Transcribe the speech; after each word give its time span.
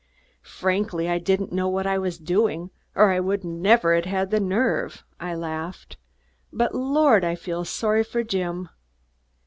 "Frankly, 0.41 1.07
I 1.07 1.19
didn't 1.19 1.51
know 1.51 1.67
what 1.69 1.85
I 1.85 1.99
was 1.99 2.17
doing, 2.17 2.71
or 2.95 3.11
I 3.11 3.19
would 3.19 3.43
never 3.43 3.93
have 3.93 4.05
had 4.05 4.31
the 4.31 4.39
nerve," 4.39 5.03
I 5.19 5.35
laughed. 5.35 5.95
"But, 6.51 6.73
lord! 6.73 7.23
I 7.23 7.35
feel 7.35 7.65
sorry 7.65 8.03
for 8.03 8.23
Jim." 8.23 8.69